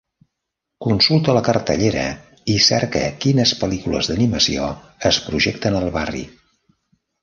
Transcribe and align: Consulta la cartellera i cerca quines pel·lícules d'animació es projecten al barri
Consulta 0.85 1.35
la 1.37 1.43
cartellera 1.47 2.07
i 2.55 2.57
cerca 2.69 3.05
quines 3.27 3.55
pel·lícules 3.63 4.13
d'animació 4.15 4.75
es 5.15 5.25
projecten 5.31 5.83
al 5.85 5.91
barri 6.03 6.29